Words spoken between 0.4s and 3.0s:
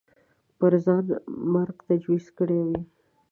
پر ځای مرګ تجویز کړی وي